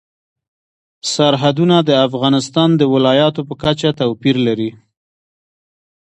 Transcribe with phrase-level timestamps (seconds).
[1.13, 4.71] سرحدونه د افغانستان د ولایاتو په کچه توپیر لري.